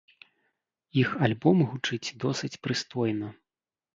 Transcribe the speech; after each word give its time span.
Іх 1.01 1.09
альбом 1.27 1.57
гучыць 1.73 2.15
досыць 2.23 2.51
прыстойна. 2.69 3.31